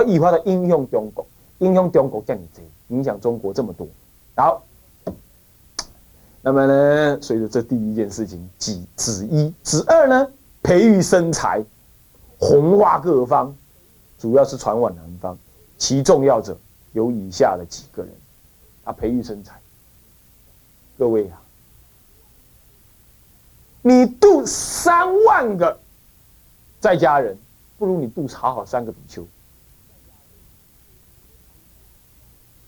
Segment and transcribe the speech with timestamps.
[0.00, 1.26] 而以后的影响中国，
[1.58, 3.86] 影响中国这么多，影响中国这么多。
[4.34, 4.62] 好，
[6.40, 10.26] 那么呢，随着这第一件事情，几子一、子二呢，
[10.62, 11.62] 培育生财，
[12.38, 13.54] 红化各方，
[14.18, 15.36] 主要是传往南方。
[15.76, 16.56] 其重要者
[16.92, 18.12] 有以下的几个人，
[18.84, 19.60] 啊，培育生财。
[20.98, 21.40] 各位啊，
[23.82, 25.78] 你度三万个
[26.80, 27.36] 在家人，
[27.78, 29.26] 不如你度好好三个比丘。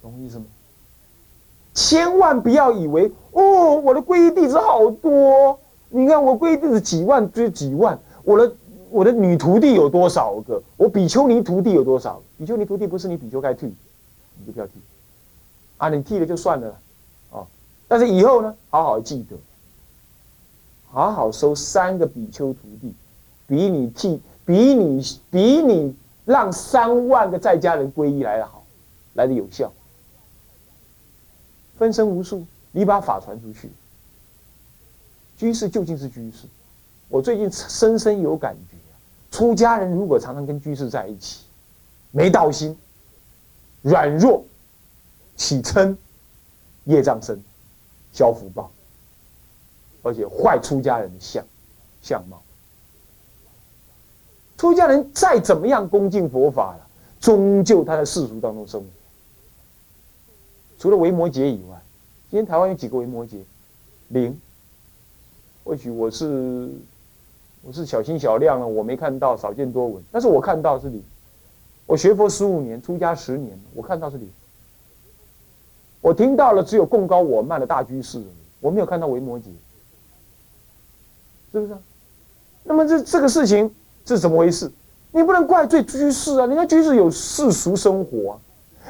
[0.03, 0.45] 懂意思吗？
[1.75, 8.55] 千万不要以为哦，我的皈依弟子好多，你看我皈依弟子几万就几万，我的
[8.91, 10.63] 我的女徒弟有多少个？
[10.77, 12.21] 我比丘尼徒弟有多少？
[12.37, 13.67] 比丘尼徒弟不是你比丘该剃，
[14.39, 14.73] 你就不要剃。
[15.79, 16.77] 啊，你剃了就算了，
[17.31, 17.47] 哦，
[17.89, 19.37] 但是以后呢，好好记得，
[20.91, 22.93] 好好收三个比丘徒弟，
[23.47, 25.97] 比你剃，比你比你
[26.27, 28.63] 让三万个在家人皈依来的好，
[29.15, 29.73] 来的有效。
[31.83, 33.69] 分身无数，你把法传出去。
[35.37, 36.47] 居士究竟是居士，
[37.09, 38.77] 我最近深深有感觉。
[39.33, 41.41] 出家人如果常常跟居士在一起，
[42.13, 42.79] 没道心，
[43.81, 44.45] 软弱，
[45.35, 45.97] 起嗔，
[46.85, 47.43] 业障深，
[48.13, 48.71] 消福报，
[50.05, 51.45] 而且坏出家人的相
[52.01, 52.41] 相貌。
[54.57, 56.87] 出家人再怎么样恭敬佛法了，
[57.21, 58.87] 终究他在世俗当中生活。
[60.83, 61.81] 除了维摩诘以外，
[62.29, 63.37] 今天台湾有几个维摩诘？
[64.09, 64.37] 零。
[65.63, 66.69] 或许我是
[67.63, 70.03] 我是小心小量了，我没看到，少见多闻。
[70.11, 71.01] 但是我看到是零。
[71.87, 74.29] 我学佛十五年，出家十年，我看到是零。
[76.01, 78.21] 我听到了只有贡高我慢的大居士，
[78.59, 79.45] 我没有看到维摩诘，
[81.53, 81.77] 是不是？
[82.65, 83.73] 那么这这个事情
[84.05, 84.69] 是怎么回事？
[85.13, 88.41] 你不能怪罪居士啊，人家居士有世俗生活。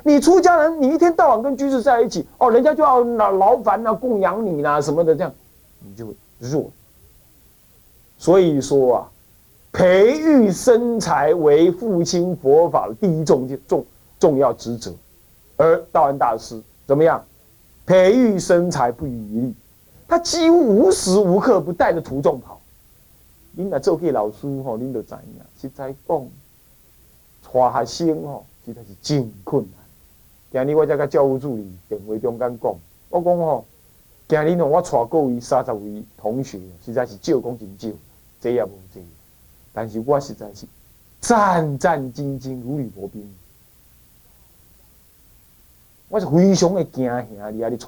[0.04, 5.32] 你出家人，你一天到晚跟居士在一起，哦，人家就要拿劳烦啊，供养你啦什么的，这样
[5.80, 6.70] 你就弱。
[8.18, 9.10] 所以说啊，
[9.72, 13.84] 培育身材为父亲佛法的第一重重
[14.18, 14.92] 重要职责。
[15.56, 17.24] 而道安大师怎么样？
[17.84, 19.54] 培育身材不遗余力，
[20.08, 22.60] 他几乎无时无刻不带着徒众跑。
[23.50, 26.26] 您来做给老师吼，您就知影，实在讲，
[27.52, 29.81] 带学生吼，实在是真困难。
[30.52, 32.74] 今日我才甲教务助理电话中间讲，
[33.08, 33.64] 我讲吼，
[34.28, 37.88] 今日喏，我带各位三十位同学，实在是少讲真少，
[38.38, 39.00] 这也无这，
[39.72, 40.66] 但是我实在是
[41.22, 43.26] 战战兢兢，如履薄冰。
[46.10, 47.70] 我是非常的惊吓你啊！
[47.70, 47.86] 你带，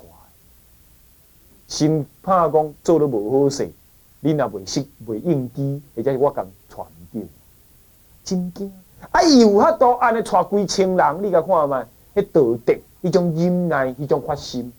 [1.68, 3.70] 心怕讲做得无好势，
[4.20, 7.26] 你若袂识袂应机，或者是我共带唔到，
[8.24, 8.72] 真惊！
[9.10, 11.86] 啊，伊有法度安尼带几千人，你甲看觅。
[12.14, 14.72] 迄道德，迄种忍耐，迄种发心。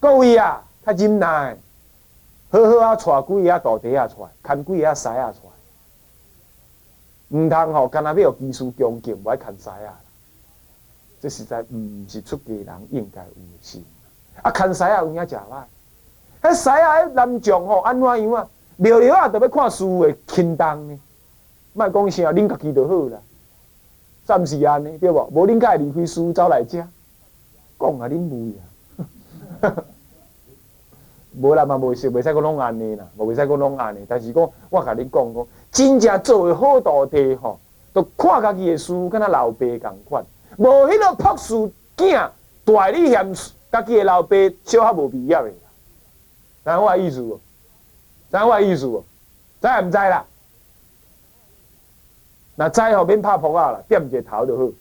[0.00, 1.56] 各位啊，较忍耐，
[2.50, 5.52] 好好啊，带几个啊道德啊出来，牵几个啊师啊出来。
[7.28, 10.00] 毋通吼，干那要技术恭敬，无爱牵师啊。
[11.20, 13.84] 这实在毋是出家人应该有的心。
[14.42, 15.64] 啊，牵师啊有影食歹。
[16.42, 18.48] 迄师啊，迄男将吼，安怎样啊？
[18.76, 21.00] 聊聊啊，特要看师傅的轻重呢。
[21.72, 23.18] 莫讲啥，恁家己就好啦。
[24.24, 25.28] 暂时安尼对无？
[25.32, 29.74] 无恁会离开书走来遮，讲啊恁 无呀，
[31.40, 33.98] 无啦嘛无说，袂使讲拢安尼啦，无袂使讲拢安尼。
[34.08, 37.58] 但是讲，我甲你讲讲，真正做诶好徒弟吼，
[37.92, 40.24] 都看家己诶书，敢若老爸共款，
[40.56, 42.30] 无迄个朴树囝
[42.64, 43.34] 大你嫌
[43.70, 45.52] 家己诶老爸小较无必要诶，
[46.64, 47.38] 知影我意思无？
[48.30, 49.04] 知影我意思无？
[49.60, 50.24] 知毋知啦？
[52.56, 54.72] 那知吼免拍扑啊啦，点一个头就好，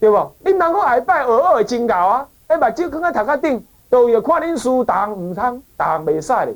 [0.00, 0.32] 对无？
[0.44, 2.28] 恁人讲下摆学学会真够啊！
[2.48, 6.54] 迄目睭放在头壳顶，都要看恁书，逐项毋通，逐项袂使咧。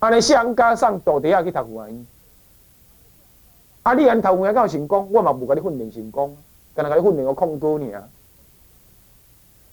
[0.00, 2.06] 安尼上加上到底下去读语言，
[3.84, 3.94] 啊！
[3.94, 6.36] 你安读语言够成功，我嘛无甲你训练成功，
[6.74, 8.02] 干那甲你训练个控高尔，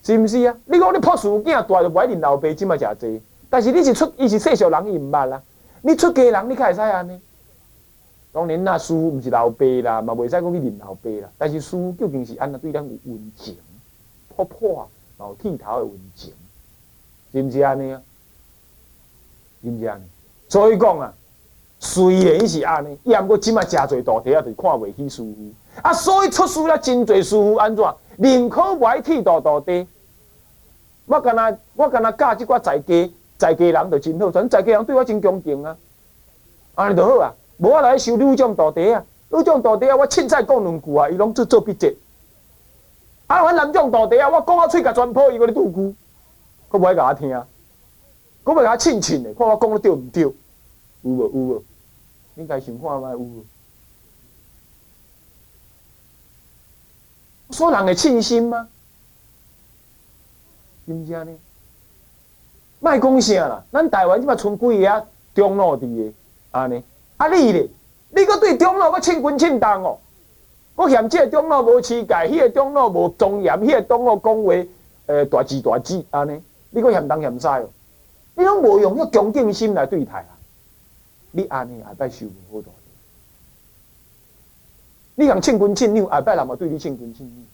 [0.04, 0.56] 是毋是啊？
[0.66, 5.42] 你讲你朴树囝大就不爱认老爸，即嘛诚济，但是你是出，伊是世俗人，伊毋捌啦。
[5.82, 7.20] 你出家人，你较会使安尼。
[8.32, 11.30] 当然啦，书毋是老爸啦，嘛袂使讲去认老爸啦。
[11.38, 13.58] 但是书究竟是安怎对咱有温情、
[14.36, 14.88] 泼泼、
[15.20, 16.32] 有剃头的温情，
[17.32, 18.02] 是毋是安尼啊？
[19.64, 20.04] 是毋是安尼？
[20.48, 21.14] 所以讲啊，
[21.80, 25.36] 虽然是安尼，伊毋过即马诚侪大体啊，就看袂起师傅
[25.82, 25.92] 啊。
[25.92, 27.84] 所以出书了真侪师傅安怎？
[28.18, 29.88] 宁可不爱剃大大地。
[31.06, 35.76] 我干那我干那教即寡在家在家人就真好，全在家人对我真恭敬啊，
[36.76, 37.34] 安尼就好啊。
[37.60, 39.06] 无我来收六种道德啊！
[39.30, 41.96] 女种道地啊，我凊彩讲两句啊，伊拢做做笔记。
[43.28, 45.96] 啊，阮男种道地啊，我讲啊喙甲全破，伊搁咧拄句，
[46.72, 47.46] 佫无爱甲我听，佫
[48.56, 50.24] 袂甲我亲亲的，看我讲得对毋对？
[50.24, 50.34] 有
[51.04, 51.24] 无？
[51.24, 51.64] 有无？
[52.36, 53.46] 应该想看卖有无？
[57.52, 58.70] 说人会称心吗？
[60.88, 61.38] 是毋是安尼？
[62.80, 63.64] 卖讲啥啦？
[63.72, 65.06] 咱台湾即嘛剩几个啊？
[65.36, 66.14] 中路伫个
[66.52, 66.82] 安尼？
[67.20, 67.68] 啊你咧？
[68.12, 70.00] 你搁对中路搁称君称党哦？
[70.76, 74.68] 我嫌这个中路无气概，迄个中路无庄严，迄个中路讲话，
[75.08, 76.42] 呃，大智大智安尼？
[76.70, 77.70] 你搁嫌东嫌西哦？
[78.36, 80.32] 你拢无用迄恭敬心来对待啊？
[81.32, 82.72] 你安尼下摆受无好大。
[85.16, 87.46] 你讲称君称娘，下摆人嘛对你称君称娘。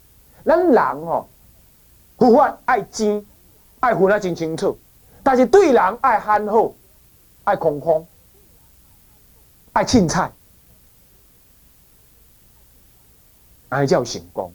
[0.45, 1.27] 咱人吼，
[2.19, 3.25] 佛法爱精，
[3.79, 4.77] 爱分啊真清楚，
[5.23, 6.75] 但是对人爱憨厚，
[7.43, 8.05] 爱空空，
[9.75, 10.31] 爱凊彩，
[13.67, 14.49] 爱叫成功。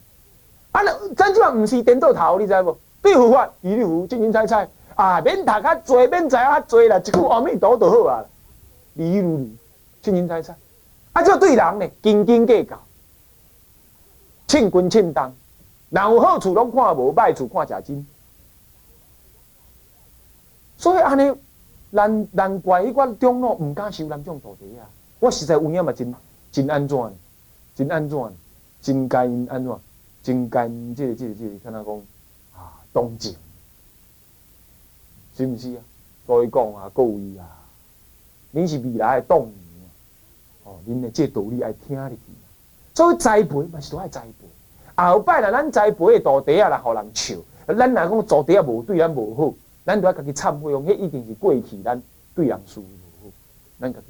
[0.73, 0.81] 啊，
[1.15, 2.75] 咱即嘛毋是颠倒头，你知无？
[3.03, 8.25] 对佛法一律服，真真采采，啊，免读较济，免知较济啦，一句阿弥陀就好啊。
[8.95, 9.51] 如如，
[10.01, 10.57] 真真采采。
[11.13, 12.83] 啊，这对人呢，斤斤计较。
[14.47, 15.35] 称斤称当，
[15.91, 18.07] 人有好处拢看无，歹处看假真。
[20.79, 21.31] 所以安尼，
[21.91, 24.89] 难难怪迄款中路毋敢收人种土地啊！
[25.21, 26.15] 我实在有影嘛，真
[26.51, 26.99] 真安怎？
[27.77, 28.19] 真安怎？
[28.83, 29.79] 真该安怎？
[30.23, 31.97] 真该即个即个即个，看他讲
[32.55, 33.35] 啊，动静，
[35.37, 35.81] 是毋是啊？
[36.27, 37.45] 所以讲啊，各位啊，
[38.55, 39.55] 恁是未来的动员
[40.65, 42.17] 哦，恁的这道理爱听入去。
[42.95, 47.37] 所以栽培嘛是都爱栽培，后摆啦，咱栽培的徒弟啊来互人笑，
[47.67, 52.03] 咱若讲土地啊无对咱无好，咱都要家己忏悔，用迄一定是过去咱
[52.35, 52.85] 对人事无
[53.23, 53.31] 好，
[53.81, 54.07] 咱家己。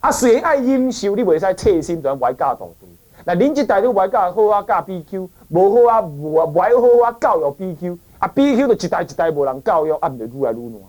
[0.00, 2.86] 啊，虽然爱忍受，你袂使切心就歪教土地。
[3.24, 10.82] 那恁即代都歪教好啊，教 BQ，无好啊，无歪好啊，教育 BQ，啊 BQ 就一代一代无人教育，啊，就愈来愈乱。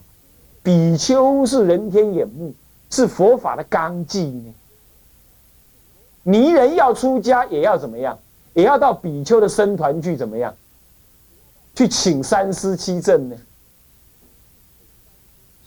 [0.62, 2.54] 比丘是人天眼目，
[2.90, 4.54] 是佛法的纲纪呢。
[6.24, 8.18] 泥人要出家，也要怎么样？
[8.54, 10.54] 也要到比丘的僧团去怎么样？
[11.76, 13.36] 去请三司七正呢？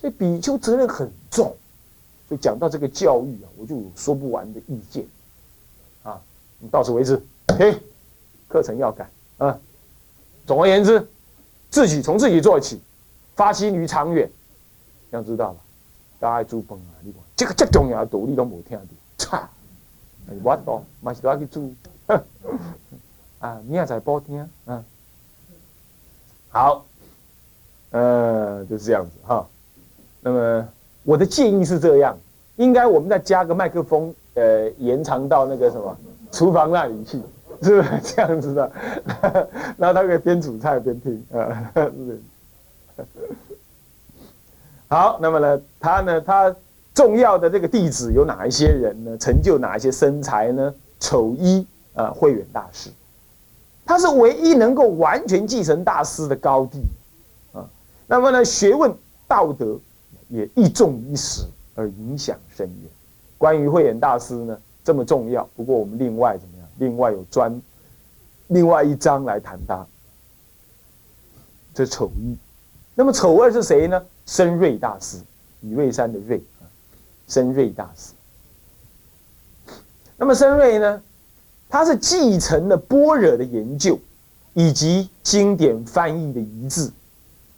[0.00, 1.56] 所以比丘责任很重。
[2.36, 5.06] 讲到这个教育啊，我就有说不完的意见。
[6.02, 6.20] 啊，
[6.58, 7.22] 你到此为止。
[7.58, 7.80] 嘿，
[8.48, 9.08] 课程要改
[9.38, 9.58] 啊。
[10.46, 11.06] 总而言之，
[11.70, 12.80] 自己从自己做起，
[13.36, 14.30] 发心于长远，
[15.10, 15.60] 要知道吧？
[16.18, 16.94] 大家注崩啊！
[17.02, 18.84] 你看这个这重要的道理都没听到，
[19.18, 19.50] 差。
[20.42, 21.62] 我多，嘛是都要去做，
[23.40, 24.84] 啊，你也在播听，啊，
[26.48, 26.86] 好，
[27.90, 29.44] 呃，就是这样子哈。
[30.20, 30.68] 那么
[31.04, 32.16] 我的建议是这样，
[32.56, 35.96] 应该我们再加个麦克风，呃，延长到那个什么
[36.30, 37.20] 厨房那里去，
[37.62, 38.72] 是不是这样子的？
[39.76, 41.72] 然后他可以边煮菜边听， 啊，
[44.88, 46.54] 好，那么呢，他呢，他。
[46.94, 49.16] 重要的这个弟子有哪一些人呢？
[49.16, 50.74] 成就哪一些身材呢？
[51.00, 52.90] 丑一啊，慧远大师，
[53.86, 56.82] 他是唯一能够完全继承大师的高地
[57.54, 57.64] 啊。
[58.06, 58.94] 那么呢，学问
[59.26, 59.78] 道德
[60.32, 61.42] 也一重一时
[61.74, 62.90] 而影响深远。
[63.36, 66.66] 关于慧远大师呢，这么重要，不过我们另外怎么样？
[66.78, 67.60] 另外有专
[68.48, 69.86] 另外一章来谈他。
[71.74, 72.34] 这丑一，
[72.94, 74.02] 那么丑二是谁呢？
[74.24, 75.18] 深瑞大师，
[75.60, 76.64] 李瑞山的瑞啊。
[77.28, 78.12] 深瑞大师，
[80.16, 81.02] 那么深瑞呢？
[81.68, 83.98] 他是继承了般若的研究，
[84.54, 86.90] 以及经典翻译的遗志，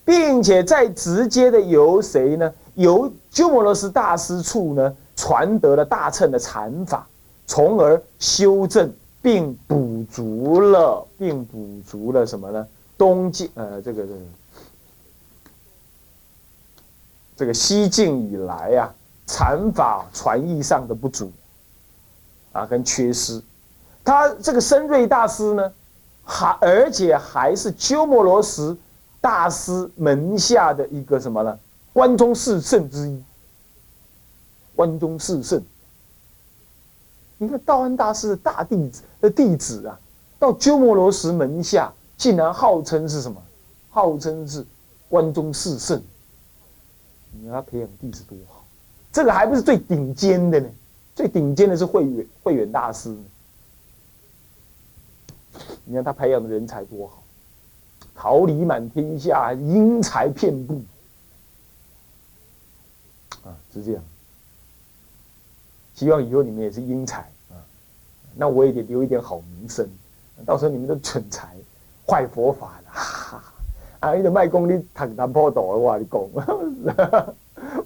[0.04, 2.54] 并且在直接的由谁呢？
[2.74, 7.06] 由鸠摩罗什大师处呢传得了大乘的禅法，
[7.46, 12.66] 从而修正并补足了，并补足了什么呢？
[12.96, 14.18] 东晋呃，这个这个
[17.36, 18.94] 这个西晋以来啊。
[19.26, 21.32] 禅法传译上的不足，
[22.52, 23.40] 啊，跟缺失。
[24.04, 25.72] 他这个深瑞大师呢，
[26.22, 28.76] 还而且还是鸠摩罗什
[29.22, 31.58] 大师门下的一个什么呢？
[31.94, 33.22] 关中四圣之一。
[34.76, 35.62] 关中四圣，
[37.38, 39.96] 你看道安大师的大弟子的弟子啊，
[40.36, 43.40] 到鸠摩罗什门下，竟然号称是什么？
[43.90, 44.66] 号称是
[45.08, 46.02] 关中四圣。
[47.30, 48.64] 你要培养弟子多好。
[49.12, 50.68] 这个还不是最顶尖的呢，
[51.14, 53.16] 最顶尖的是慧远慧远大师。
[55.84, 57.22] 你看他培养的人才多好，
[58.12, 60.82] 桃李满天下，英才遍布，
[63.44, 64.02] 啊，是这样。
[65.94, 67.20] 希望以后你们也是英才
[67.50, 67.54] 啊，
[68.34, 69.88] 那我也得留一点好名声，
[70.44, 71.54] 到时候你们都蠢材，
[72.04, 73.44] 坏佛法了，哈哈，
[74.00, 77.34] 啊，你的卖功你谈谈破道的话，你讲，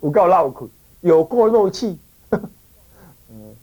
[0.01, 0.71] 有够闹苦，
[1.03, 1.99] 有过漏气。
[2.31, 3.55] 嗯，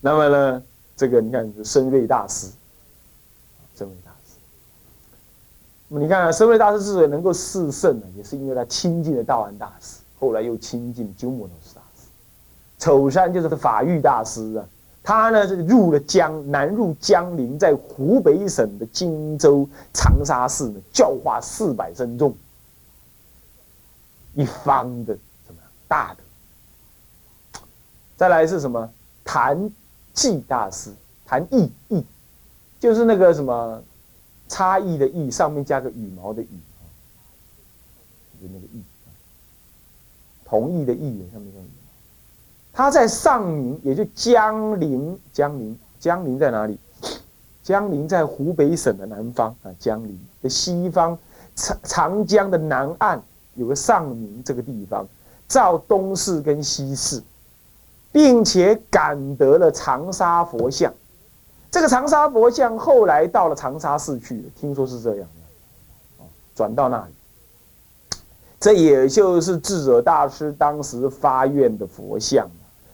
[0.00, 0.62] 那么呢，
[0.96, 2.52] 这个你看，深瑞大师，
[3.74, 4.12] 深瑞大，
[5.90, 12.06] 你看，深瑞大师之所以能够四圣呢，也是因为他亲近了道安大师，后来又亲近鸠摩罗什大师。
[12.78, 14.64] 丑山就是法育大师啊，
[15.02, 22.36] 他呢是入了江南，入江陵，在湖北省的荆州长沙市呢，教化四百僧众，
[24.34, 25.14] 一方的
[25.46, 27.62] 什么大的。
[28.14, 28.90] 再来是什么？
[29.24, 29.70] 谭
[30.12, 30.90] 骥大师，
[31.24, 32.04] 谭骥骥，
[32.78, 33.82] 就是那个什么
[34.48, 36.48] 差异的异，上面加个羽毛的羽，
[38.40, 38.82] 就是那个异，
[40.44, 41.68] 同意的意上面加羽毛。
[42.72, 46.78] 他在上宁，也就江陵，江陵，江陵在哪里？
[47.62, 51.18] 江陵在湖北省的南方啊，江陵的西方，
[51.54, 53.22] 长长江的南岸
[53.54, 55.06] 有个上宁这个地方，
[55.46, 57.22] 照东市跟西市。
[58.10, 60.92] 并且感得了长沙佛像，
[61.70, 65.28] 这个长沙佛像后来到了长沙市去，听说是这样
[66.18, 68.16] 的，转到那里，
[68.58, 72.48] 这也就是智者大师当时发愿的佛像，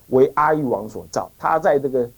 [0.09, 1.31] 为阿育王所造。
[1.39, 2.11] 他在这个，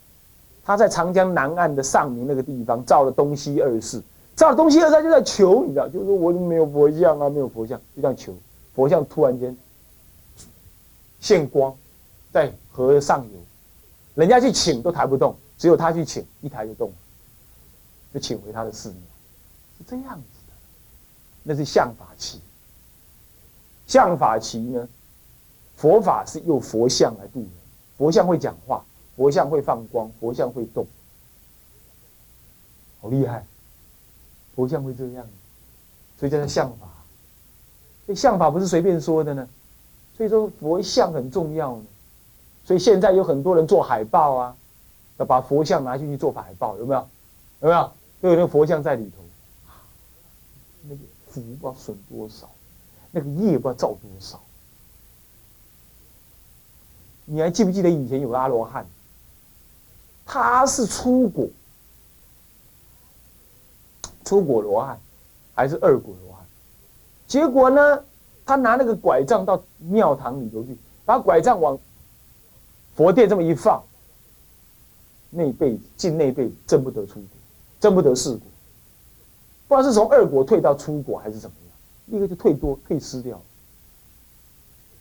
[0.64, 4.02] 他在长江南岸的上明那个地方造了东西二寺，
[4.34, 8.34] 造了东西二寺就在求，你知道，就是说我没有佛像啊，没有佛像，就这样求，
[8.75, 9.56] 佛像突然间
[11.20, 11.75] 现光。
[12.32, 13.40] 在河上游，
[14.14, 16.92] 人家去请都抬不动，只有他去请，一抬就动，
[18.12, 18.98] 就请回他的寺庙，
[19.78, 20.52] 是这样子的。
[21.42, 22.40] 那是相法器。
[23.86, 24.88] 相法器呢，
[25.76, 27.50] 佛法是用佛像来度人，
[27.96, 28.84] 佛像会讲话，
[29.16, 30.86] 佛像会放光，佛像会动，
[33.00, 33.46] 好厉害，
[34.54, 35.26] 佛像会这样，
[36.18, 36.88] 所以叫做相法。
[38.06, 39.48] 这相法不是随便说的呢，
[40.16, 41.80] 所以说佛像很重要。
[42.64, 44.56] 所以现在有很多人做海报啊，
[45.18, 47.08] 要把佛像拿进去做海报，有没有？
[47.61, 47.92] 有没有？
[48.20, 49.23] 都有那个佛像在里头，
[50.82, 52.50] 那个福不知道损多少，
[53.11, 54.40] 那个业不知道造多少。
[57.25, 58.87] 你还记不记得以前有个阿罗汉？
[60.25, 61.49] 他是出国，
[64.25, 64.99] 出国罗汉，
[65.54, 66.44] 还是二果罗汉？
[67.26, 68.04] 结果呢，
[68.44, 71.78] 他拿那个拐杖到庙堂里头去，把拐杖往。
[72.94, 73.85] 佛殿这么一放，
[75.30, 77.28] 那辈子进那辈子真不得出国，
[77.80, 78.40] 真不得世国，
[79.68, 81.75] 不知道是从二国退到出国还是怎么样，
[82.06, 83.40] 立刻就退多退失掉。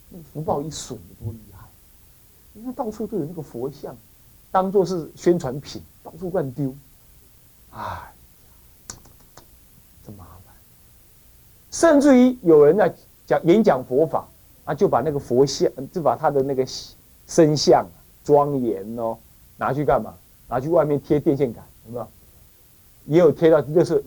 [0.10, 1.66] 那个福报一损多厉害，
[2.54, 3.96] 因为到处都有那个佛像，
[4.52, 6.74] 当做是宣传品，到处乱丢，
[7.72, 8.14] 哎，
[10.06, 10.54] 真麻烦。
[11.72, 14.28] 甚至于有人在讲演讲佛法
[14.66, 16.66] 啊，就把那个佛像，就把他的那个。
[17.28, 17.84] 身像
[18.24, 19.18] 庄严哦，
[19.58, 20.14] 拿去干嘛？
[20.48, 22.08] 拿去外面贴电线杆，有没有？
[23.06, 24.02] 也有贴到垃圾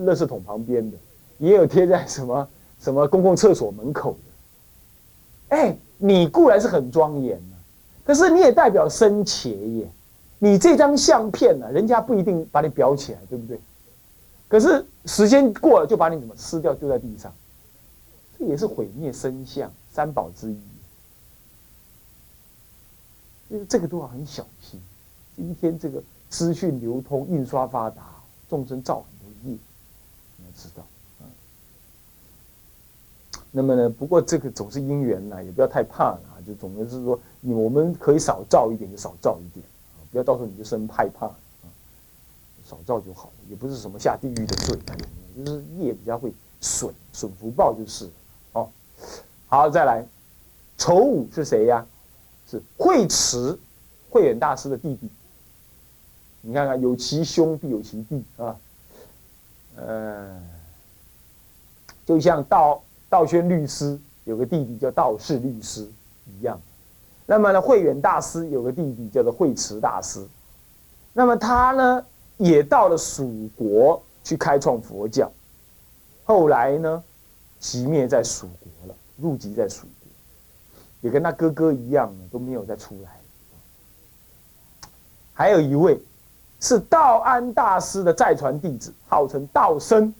[0.00, 0.96] 垃圾桶旁边的，
[1.38, 2.48] 也有贴在什么
[2.80, 5.56] 什么公共厕所门口的。
[5.56, 7.54] 哎，你固然是很庄严啊，
[8.04, 9.90] 可是你也代表生前耶。
[10.38, 13.60] 你这张相片呢，人家不一定把你裱起来，对不对？
[14.48, 17.30] 可是时间过了，就把你怎么撕掉，丢在地上，
[18.38, 20.58] 这也是毁灭身相三宝之一。
[23.68, 24.80] 这个都要很小心。
[25.38, 28.16] 今天这个资讯流通、印刷发达，
[28.50, 29.56] 众生造很多业，
[30.36, 30.82] 你要知道
[31.20, 31.22] 啊。
[33.52, 36.42] 那么呢，不过这个总是因缘呐，也不要太怕啊。
[36.44, 39.64] 就总的是说，你我们可以少造一点就少造一点
[39.94, 41.36] 啊，不要到时候你就生害怕啊。
[42.64, 44.76] 少造就好，也不是什么下地狱的罪，
[45.36, 48.10] 就是业比较会损损福报就是。
[48.54, 48.68] 哦，
[49.46, 50.04] 好，再来，
[50.76, 51.86] 丑五是谁呀？
[52.50, 53.56] 是慧持，
[54.10, 55.08] 慧远大师的弟弟。
[56.40, 58.56] 你看看，有其兄必有其弟啊。
[59.76, 60.42] 嗯，
[62.04, 65.88] 就像道道宣律师有个弟弟叫道士律师
[66.26, 66.60] 一样。
[67.26, 70.26] 那么呢，慧远大师有个弟弟叫做慧持大师。
[71.12, 72.04] 那么他呢，
[72.36, 75.30] 也到了蜀国去开创佛教。
[76.24, 77.02] 后来呢，
[77.60, 79.90] 熄灭在蜀国了，入籍在蜀国。
[81.00, 83.20] 也跟他哥哥一样呢，都没有再出来。
[85.34, 86.00] 还有一位
[86.60, 90.12] 是道安大师的再传弟子，号称道生。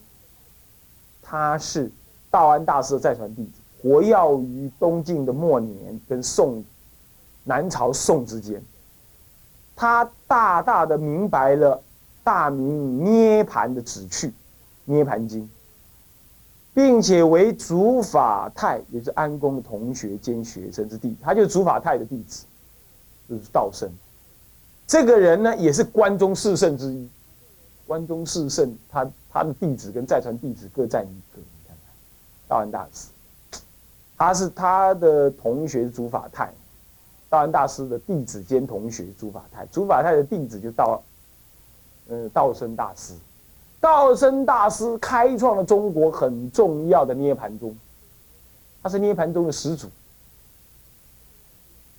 [1.23, 1.91] 他是
[2.31, 3.51] 道安大师的再传弟子，
[3.83, 6.65] 活跃于东晋的末年跟宋
[7.45, 8.63] 南朝宋之间，
[9.77, 11.83] 他大大的明白了
[12.25, 14.29] 大明涅盘的旨趣，
[14.85, 15.43] 《涅盘经》，
[16.73, 22.47] 并且为主法泰，也是安公的同学兼学生之弟，他就是主法泰的弟子，
[23.29, 23.91] 就是道生。
[24.89, 27.09] 这个人呢，也是关中四圣之一。
[27.87, 31.39] 关中四圣，他他的弟子跟在传弟子各占一个。
[31.39, 31.95] 你看看，
[32.49, 33.09] 道安大师，
[34.17, 36.53] 他是他的同学竺法泰，
[37.29, 41.03] 道安大师的弟子兼同学竺法泰，竺法泰的弟子就道，
[42.09, 43.15] 呃，道生大师，
[43.81, 47.77] 道生大师开创了中国很重要的涅盘宗，
[48.83, 49.89] 他是涅盘宗的始祖。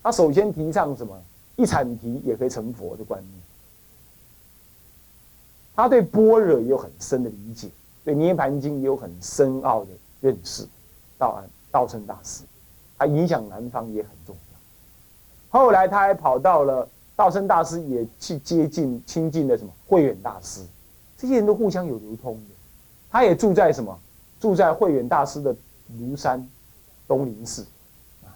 [0.01, 1.15] 他首先提倡什么？
[1.59, 3.33] 一铲皮也可以成佛的观念。
[5.75, 7.69] 他对般若也有很深的理解，
[8.05, 10.65] 对《涅盘经》也有很深奥的认识。
[11.17, 12.43] 道安道生大师，
[12.97, 15.59] 他影响南方也很重要。
[15.59, 20.61] 后来他还跑到了道生大师，也去接近亲近的什么慧远大师，
[21.17, 22.55] 这些人都互相有流通的。
[23.11, 23.99] 他也住在什么？
[24.39, 25.53] 住在慧远大师的
[25.99, 26.47] 庐山
[27.05, 27.65] 东林寺
[28.23, 28.31] 啊。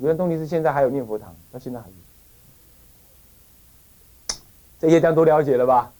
[0.00, 1.94] 庐山东林寺现在还有念佛堂，到现在还有。
[4.80, 5.92] 这些大家都了解了吧？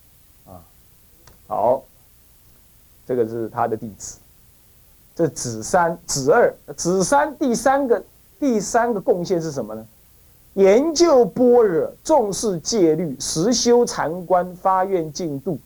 [0.47, 0.65] 啊
[1.47, 1.85] 好，
[3.07, 4.19] 这个是他的弟子。
[5.15, 8.03] 这子三、子二、子三，第三个
[8.39, 9.87] 第三个贡献是什么呢？
[10.55, 15.59] 研究般若，重视戒律，实修禅观，发愿进度，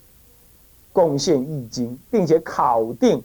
[0.92, 3.23] 贡献易经，并且考定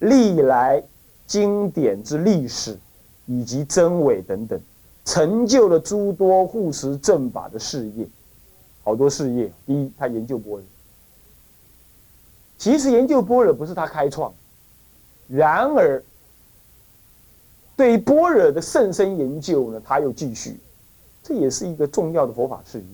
[0.00, 0.82] 历来
[1.28, 2.76] 经典之历史
[3.26, 4.60] 以及真伪等等，
[5.04, 8.04] 成就了诸多护持正法的事业。
[8.90, 9.52] 好多事业。
[9.64, 10.66] 第一，他研究波若。
[12.58, 14.34] 其实研究波若不是他开创，
[15.28, 16.02] 然而
[17.76, 20.58] 对波若的甚深研究呢，他又继续，
[21.22, 22.84] 这也是一个重要的佛法事业。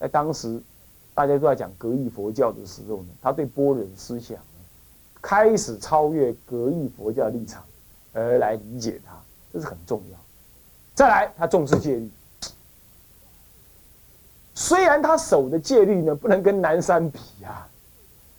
[0.00, 0.58] 在当时
[1.12, 4.60] 大家都在讲格义佛教的时候呢，他对波若的思想呢
[5.20, 7.62] 开始超越格义佛教立场
[8.14, 9.12] 而来理解它，
[9.52, 10.18] 这是很重要。
[10.94, 12.10] 再来，他重视戒律，
[14.58, 17.68] 虽然他守的戒律呢，不能跟南山比啊。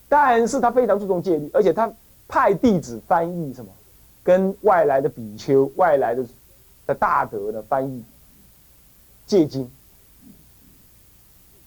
[0.09, 1.89] 但是他非常注重戒律，而且他
[2.27, 3.71] 派弟子翻译什么，
[4.21, 6.25] 跟外来的比丘、外来的
[6.87, 8.03] 的大德的翻译
[9.25, 9.71] 戒经、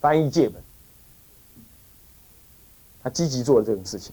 [0.03, 0.63] 翻译戒本，
[3.03, 4.13] 他积极做了这种事情。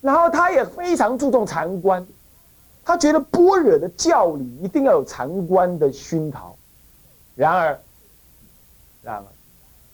[0.00, 2.04] 然后他也非常注重禅观，
[2.84, 6.56] 他觉得般若的教理一定要有禅观的熏陶。
[7.36, 7.78] 然而，
[9.02, 9.24] 然而，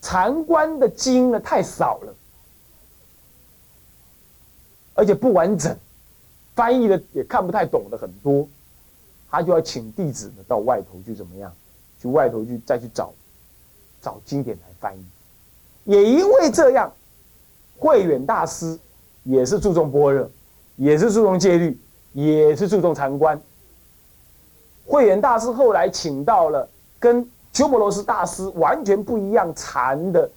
[0.01, 2.15] 禅观的经呢太少了。
[4.95, 5.77] 而且不完整，
[6.55, 8.49] 翻译的也看不太懂的很多，
[9.31, 11.55] 他就要请弟子呢到外头去怎么样，
[12.01, 13.13] 去外头去再去找，
[14.01, 15.05] 找经典来翻译。
[15.85, 16.91] 也因为这样，
[17.79, 18.79] 慧远大师
[19.23, 20.31] 也是注重般若，
[20.77, 21.79] 也是注重戒律，
[22.15, 23.39] 也是注重禅观。
[24.87, 26.67] 慧远大师后来请到了
[26.99, 30.31] 跟鸠摩罗什大师完全不一样禅的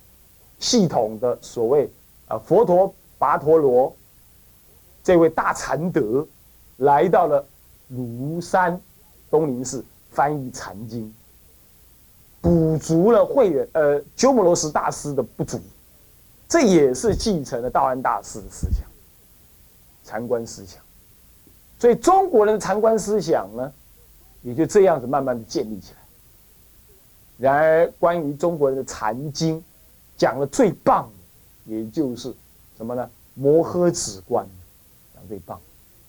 [0.57, 1.91] 系统的所谓
[2.29, 3.93] 啊佛陀跋陀罗。
[5.03, 6.25] 这位大禅德
[6.77, 7.45] 来到了
[7.91, 8.79] 庐山
[9.29, 11.13] 东林寺翻译禅经，
[12.39, 15.59] 补足了慧远呃鸠摩罗什大师的不足，
[16.47, 18.87] 这也是继承了道安大师的思想，
[20.05, 20.81] 禅观思想。
[21.79, 23.73] 所以中国人的禅观思想呢，
[24.41, 25.98] 也就这样子慢慢的建立起来。
[27.39, 29.63] 然而，关于中国人的禅经，
[30.17, 31.09] 讲的最棒
[31.65, 32.35] 的，也就是
[32.77, 33.09] 什么呢？
[33.33, 34.59] 摩诃止观讲。
[35.27, 35.61] 最棒，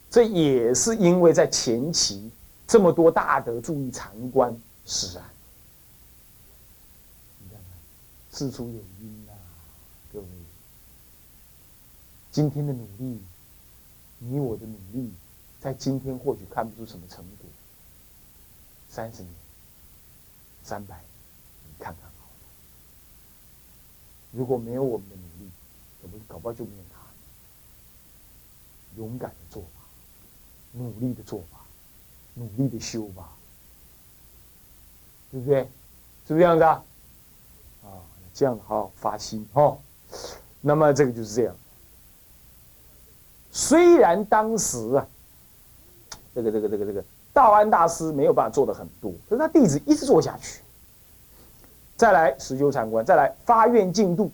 [0.08, 2.30] 这也是因为在前期
[2.66, 5.22] 这么多大德注意禅观使然。
[7.38, 9.36] 你看看，事出有因啊，
[10.10, 10.26] 各位。
[12.32, 13.20] 今天的努力，
[14.18, 15.12] 你我的努力，
[15.60, 17.50] 在今天或许看不出什么成果。
[18.88, 19.34] 三十年、
[20.62, 21.09] 三百年，
[21.80, 22.28] 看看好。
[24.30, 25.50] 如果没有我们的努力，
[26.02, 27.00] 我们搞不好就没有他。
[28.96, 29.80] 勇敢的做法，
[30.72, 31.60] 努力的做法，
[32.34, 33.30] 努力的修吧，
[35.30, 35.62] 对不对？
[36.26, 36.84] 是不是这样子啊？
[37.84, 37.88] 啊，
[38.34, 39.78] 这样好好发心哦。
[40.60, 41.56] 那么这个就是这样。
[43.50, 45.08] 虽然当时啊，
[46.34, 50.60] 这个这个这个这个道安大师没有办法做的很多，可是他弟子一直做下去。
[52.00, 54.32] 再来实修禅观，再来发愿净度，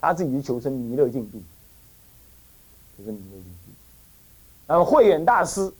[0.00, 1.40] 他自己去求生弥勒净度。
[2.98, 3.70] 就是弥勒净土，
[4.66, 5.72] 然后慧远大师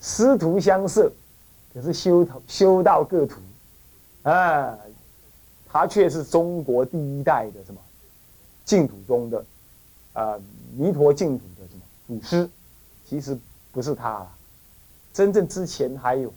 [0.00, 1.12] 师徒相摄，
[1.72, 3.40] 可是修道修道各徒，
[4.24, 4.76] 啊，
[5.68, 7.80] 他却是中国第一代的什么
[8.64, 9.44] 净土中的
[10.14, 10.36] 啊
[10.76, 12.50] 弥陀净土的什么祖师，
[13.08, 13.38] 其实
[13.70, 14.32] 不是他了，
[15.12, 16.34] 真正之前还有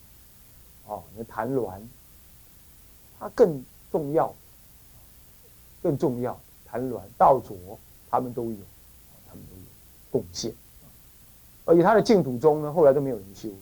[0.85, 1.79] 哦，那谭鸾，
[3.19, 4.33] 他更重要，
[5.83, 7.55] 更重要，谭鸾道卓
[8.09, 8.57] 他们都有，
[9.27, 9.63] 他们都有
[10.09, 10.53] 贡献，
[11.65, 13.55] 而且他的净土宗呢，后来都没有人修了。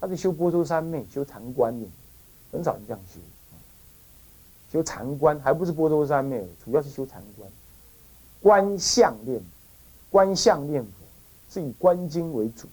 [0.00, 1.86] 他是修波州三昧，修禅观的，
[2.50, 3.20] 很少人这样修。
[4.72, 7.50] 修禅观还不是波州三昧，主要是修禅观，
[8.40, 9.40] 观相念，
[10.10, 10.90] 观相念佛，
[11.48, 12.66] 是以观经为主，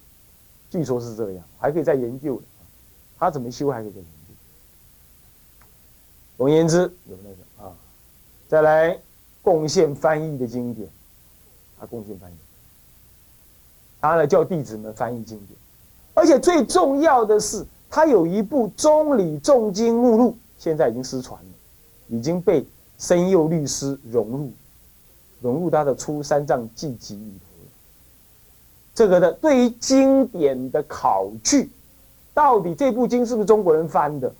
[0.69, 2.43] 据说是这样，还可以再研究的。
[3.19, 4.20] 他怎么修还可以再研究。
[6.41, 7.71] 总而言之，有那个啊，
[8.47, 8.97] 再来
[9.43, 10.89] 贡献翻译的经典，
[11.79, 12.35] 他贡献翻译，
[13.99, 15.49] 他呢叫弟子们翻译经典。
[16.15, 21.49] 而且最重要的是，他有一部《中理重经目录》，现在已经失传了，
[22.07, 22.65] 已经被
[22.97, 24.51] 申佑律师融入，
[25.41, 27.69] 融入他的《出三藏记集》里头了。
[28.95, 31.69] 这个的对于经典的考据，
[32.33, 34.33] 到底这部经是不是中国人翻的，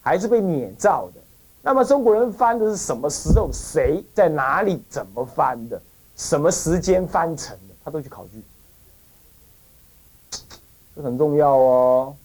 [0.00, 1.20] 还是被捏造的？
[1.62, 3.48] 那么中国人翻的是什么时候？
[3.52, 4.82] 谁在哪里？
[4.88, 5.80] 怎么翻的？
[6.16, 7.74] 什么时间翻成的？
[7.84, 8.42] 他都去考据。
[10.94, 12.16] 这很重要哦，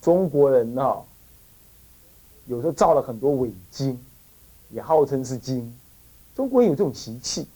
[0.00, 0.96] 中国人呢，
[2.46, 3.98] 有时候造了很多伪经，
[4.70, 5.76] 也号称是经。
[6.34, 7.46] 中国人有这种习气，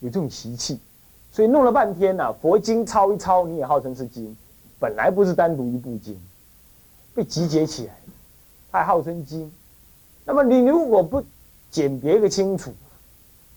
[0.00, 0.78] 有这种习气，
[1.32, 4.36] 所以弄了半天呢，佛经抄一抄，你也号称是经，
[4.78, 6.20] 本来不是单独一部经，
[7.14, 7.98] 被集结起来，
[8.70, 9.50] 他还号称经。
[10.26, 11.24] 那么你如果不
[11.70, 12.74] 鉴别个清楚，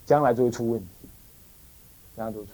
[0.06, 1.10] 将来就会出问题，
[2.16, 2.52] 将来都出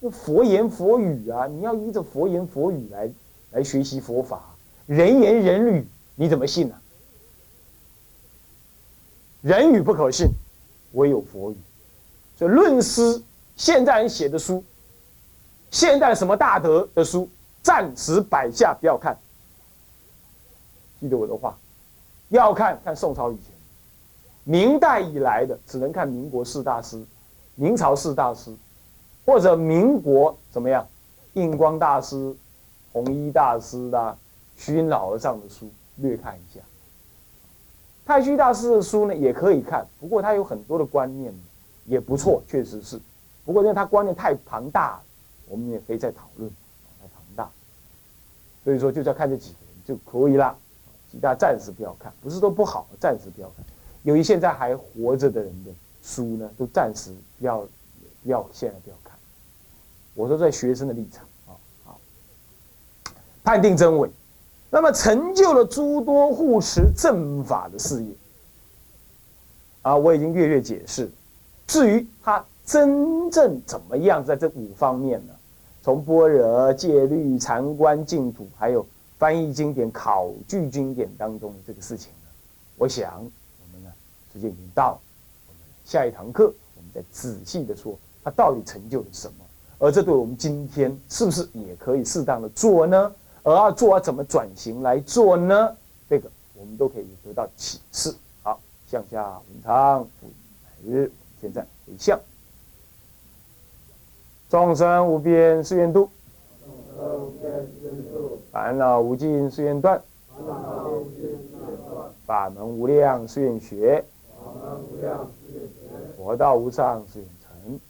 [0.00, 0.16] 问题。
[0.16, 3.10] 佛言佛语啊，你要依着佛言佛语来
[3.50, 4.54] 来学习佛法。
[4.86, 6.76] 人言人语，你怎么信呢？
[9.40, 10.28] 人语不可信，
[10.92, 11.56] 唯有佛语。
[12.38, 13.22] 所以论师，
[13.56, 14.62] 现代人写的书，
[15.70, 17.28] 现代什么大德的书，
[17.62, 19.18] 暂时摆下不要看。
[21.00, 21.58] 记得我的话，
[22.34, 23.54] 要看看宋朝以前，
[24.44, 27.02] 明代以来的只能看民国四大师，
[27.54, 28.54] 明朝四大师。
[29.26, 30.86] 或者民国怎么样？
[31.32, 32.36] 印光大师、
[32.92, 34.18] 弘一大师的
[34.54, 36.60] 虚云老和尚的书略看一下。
[38.04, 41.32] 太虚大师的书呢也可以看，不过他有很多的观念
[41.86, 43.00] 也不错，确实是。
[43.46, 45.02] 不过因为他观念太庞大了，
[45.48, 46.50] 我们也可以再讨论。
[47.00, 47.50] 太庞大，
[48.62, 50.54] 所以说就要看这几个人就可以了，
[51.20, 52.12] 大家暂时不要看。
[52.20, 53.64] 不是说不好，暂时不要看。
[54.02, 55.70] 由于现在还活着的人的
[56.02, 57.66] 书呢，都暂时要，
[58.24, 59.16] 要现在不要看。
[60.14, 62.00] 我说在学生的立场啊，好，
[63.42, 64.10] 判定真伪，
[64.70, 68.12] 那么成就了诸多护持正法的事业
[69.82, 71.10] 啊，我已经略略解释。
[71.66, 75.32] 至于他真正怎么样在这五方面呢？
[75.82, 78.86] 从般若、戒律、禅观、净土，还有
[79.24, 82.28] 翻译经典、考据经典当中的这个事情呢，
[82.76, 83.90] 我想我们呢
[84.30, 85.00] 时间已经到了，
[85.48, 89.34] 我们下一堂课我们再仔细的说他到底成就了什么。
[89.78, 93.10] 而这对我们今天是不是也可以适当的做呢？
[93.42, 95.74] 而要做怎么转型来做呢？
[96.06, 98.14] 这个我们都可以得到启示。
[98.42, 100.26] 好，向下文昌，复
[100.64, 101.10] 乃日。
[101.40, 102.20] 现在回向，
[104.50, 106.10] 众生无边誓愿度，
[108.50, 110.00] 烦恼无尽誓愿断，
[112.26, 114.04] 法门无量誓愿学，
[116.16, 117.80] 佛道无上誓愿成。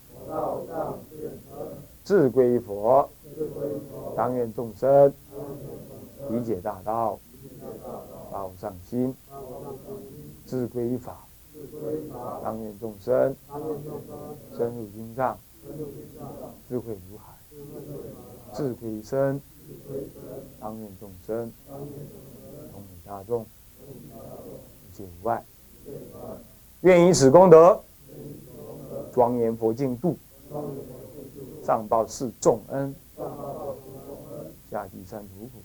[2.03, 3.09] 自归佛，
[4.17, 5.13] 当愿众生。
[6.31, 7.19] 理解大道，
[8.33, 9.13] 报上心；
[10.47, 11.19] 智归法，
[12.43, 13.37] 当愿众生。
[14.57, 15.39] 深入经藏，
[16.69, 17.35] 智慧如海；
[18.55, 19.43] 自归身，
[20.61, 21.53] 当愿众生
[22.73, 25.45] 同理大众，一切无碍。
[26.83, 27.83] 愿以此功德，
[29.13, 30.17] 庄严佛净土。
[31.65, 32.95] 上报是重恩，
[34.71, 35.61] 下济三途苦。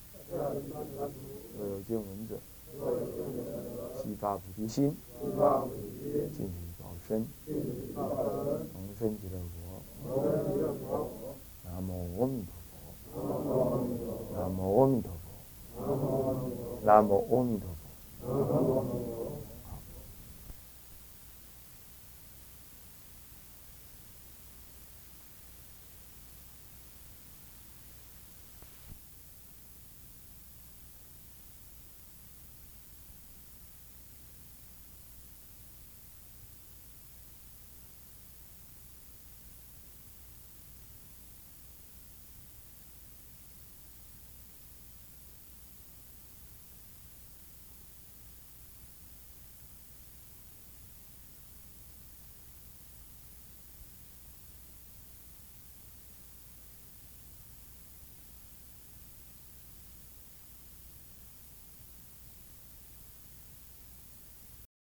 [1.60, 2.36] 若有见闻者，
[4.02, 4.95] 悉发菩提心，
[6.36, 7.23] 尽力报身，
[7.93, 9.84] 同生极乐国。
[11.65, 12.52] 南无阿弥陀
[13.13, 13.80] 佛。
[14.36, 16.36] 南无阿弥陀佛。
[16.84, 19.18] 南无阿弥陀佛。